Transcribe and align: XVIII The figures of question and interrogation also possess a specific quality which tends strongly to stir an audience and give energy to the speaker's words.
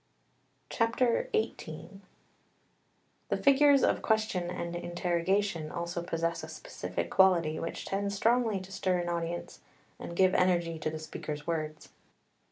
XVIII 0.73 2.01
The 3.29 3.37
figures 3.37 3.83
of 3.83 4.01
question 4.01 4.49
and 4.49 4.75
interrogation 4.75 5.71
also 5.71 6.01
possess 6.01 6.43
a 6.43 6.49
specific 6.49 7.11
quality 7.11 7.59
which 7.59 7.85
tends 7.85 8.15
strongly 8.15 8.59
to 8.61 8.71
stir 8.71 8.97
an 8.97 9.09
audience 9.09 9.59
and 9.99 10.15
give 10.15 10.33
energy 10.33 10.79
to 10.79 10.89
the 10.89 10.97
speaker's 10.97 11.45
words. 11.45 11.89